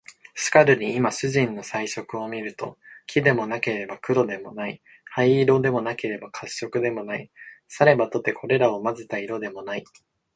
[0.33, 7.29] しかるに今主人の彩色を見ると、黄でもなければ黒でもない、灰色でもなければ褐色でもない、
[7.67, 9.83] さればとてこれらを交ぜた色でもない